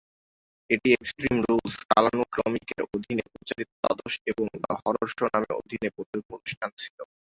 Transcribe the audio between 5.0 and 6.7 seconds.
show" নামের অধীনে প্রথম অনুষ্ঠান